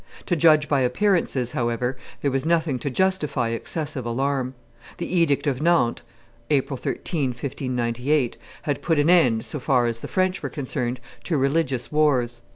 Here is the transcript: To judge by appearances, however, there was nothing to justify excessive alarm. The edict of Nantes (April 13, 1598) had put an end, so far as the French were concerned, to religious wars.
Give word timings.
To 0.25 0.35
judge 0.35 0.67
by 0.67 0.81
appearances, 0.81 1.51
however, 1.51 1.95
there 2.21 2.31
was 2.31 2.43
nothing 2.43 2.79
to 2.79 2.89
justify 2.89 3.49
excessive 3.49 4.03
alarm. 4.03 4.55
The 4.97 5.05
edict 5.05 5.45
of 5.45 5.61
Nantes 5.61 6.01
(April 6.49 6.75
13, 6.75 7.29
1598) 7.35 8.35
had 8.63 8.81
put 8.81 8.97
an 8.97 9.11
end, 9.11 9.45
so 9.45 9.59
far 9.59 9.85
as 9.85 9.99
the 9.99 10.07
French 10.07 10.41
were 10.41 10.49
concerned, 10.49 10.99
to 11.25 11.37
religious 11.37 11.91
wars. 11.91 12.41